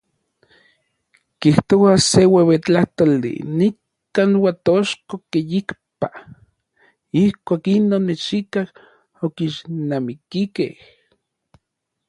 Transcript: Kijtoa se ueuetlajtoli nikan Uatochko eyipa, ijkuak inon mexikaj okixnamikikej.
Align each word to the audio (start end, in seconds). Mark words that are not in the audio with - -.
Kijtoa 1.39 1.91
se 2.09 2.21
ueuetlajtoli 2.33 3.33
nikan 3.57 4.31
Uatochko 4.43 5.15
eyipa, 5.39 6.07
ijkuak 7.23 7.65
inon 7.75 8.03
mexikaj 8.07 8.67
okixnamikikej. 9.25 10.73